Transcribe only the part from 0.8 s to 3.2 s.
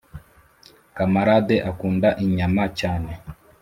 kamarade akunda inyama cyane